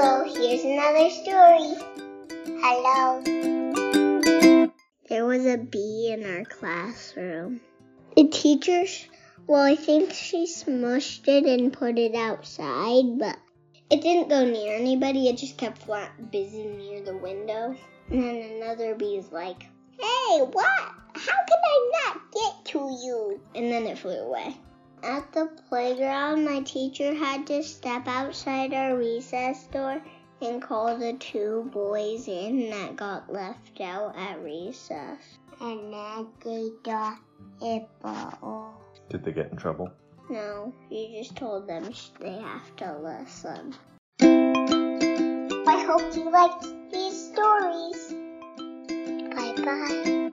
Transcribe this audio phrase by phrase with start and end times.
[0.00, 1.74] So here's another story.
[2.62, 3.20] Hello.
[5.10, 7.60] There was a bee in our classroom.
[8.16, 8.84] The teacher,
[9.46, 13.36] well, I think she smushed it and put it outside, but
[13.90, 15.28] it didn't go near anybody.
[15.28, 15.86] It just kept
[16.30, 17.76] busy near the window.
[18.08, 19.64] And then another bee is like,
[19.98, 20.94] Hey, what?
[21.14, 23.38] How can I not get to you?
[23.54, 24.56] And then it flew away.
[25.02, 30.02] At the playground, my teacher had to step outside our recess door
[30.42, 35.38] and call the two boys in that got left out at recess.
[35.60, 37.18] And then they got
[37.62, 37.88] it
[39.08, 39.90] Did they get in trouble?
[40.28, 43.74] No, you just told them they have to listen.
[45.66, 48.14] I hope you liked these stories.
[49.34, 50.32] Bye bye.